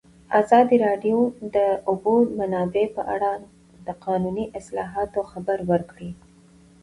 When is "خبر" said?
5.31-5.59